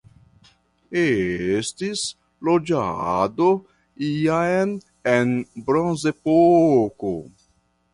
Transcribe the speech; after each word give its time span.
Estis 1.01 2.01
loĝado 2.49 3.53
jam 4.09 4.75
en 5.17 5.39
Bronzepoko. 5.71 7.19